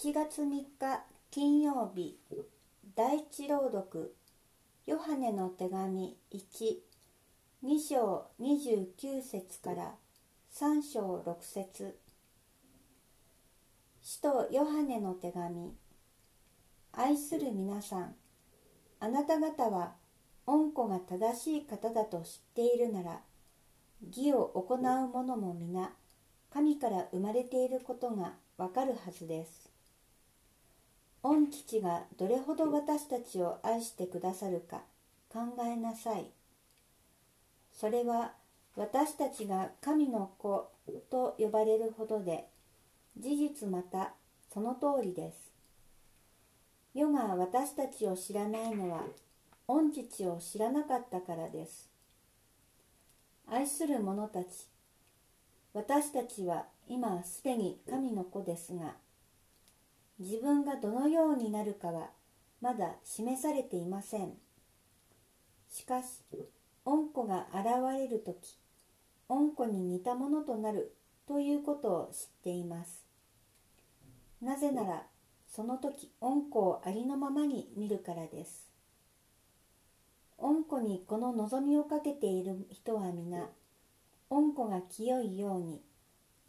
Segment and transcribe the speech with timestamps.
[0.00, 0.66] 1月3日
[1.28, 2.20] 金曜日
[2.94, 4.14] 第一朗読
[4.86, 9.96] ヨハネの手紙12章29節から
[10.54, 11.98] 3章6節。
[14.00, 15.74] 使徒ヨハネの手紙
[16.92, 18.14] 愛する皆さん
[19.00, 19.94] あなた方は
[20.46, 23.20] 恩子が正しい方だと知っているなら
[24.06, 24.78] 義を行う
[25.08, 25.90] 者も皆
[26.54, 29.77] 神から生まれていることがわかるはずです。
[31.48, 34.82] 父がどれほど私たちを愛してくださるか
[35.32, 36.30] 考えなさい。
[37.72, 38.32] それは
[38.76, 40.70] 私たちが神の子
[41.10, 42.46] と呼ばれるほどで
[43.18, 44.14] 事実また
[44.52, 45.52] その通りです。
[46.94, 49.02] 世が私たちを知らないのは
[49.66, 51.90] 御父を知らなかったからです。
[53.46, 54.68] 愛する者たち
[55.72, 58.94] 私たちは今すでに神の子ですが
[60.18, 62.10] 自分がどのようになるかは
[62.60, 64.34] まだ示されていません。
[65.68, 66.06] しかし
[66.84, 68.58] 恩子が現れる時
[69.28, 73.04] 恩子に似たものとなるということを知っています。
[74.40, 75.06] なぜなら
[75.46, 78.68] その時恩子をありのままに見るからです。
[80.38, 83.50] 恩子にこの望みをかけている人は皆
[84.30, 85.82] 恩子が清いように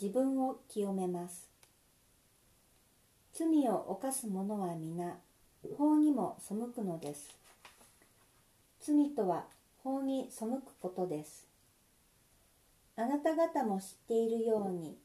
[0.00, 1.48] 自分を清めます。
[3.38, 5.16] 罪を犯す者は皆
[5.76, 7.28] 法にも背くのです。
[8.80, 9.44] 罪とは
[9.84, 11.46] 法に背くことです。
[12.96, 14.98] あなた方も知っているように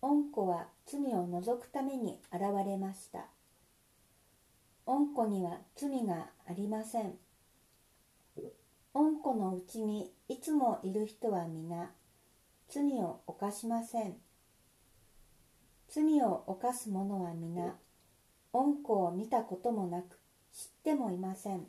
[0.00, 3.24] 恩子は罪を除くために現れました。
[4.86, 7.14] 恩子には罪がありません。
[8.94, 11.90] 恩子のうちにいつもいる人は皆
[12.68, 14.14] 罪を犯しません。
[15.96, 17.74] 罪を犯す者は皆
[18.52, 20.18] 恩子を見たこともなく
[20.52, 21.66] 知ってもいません。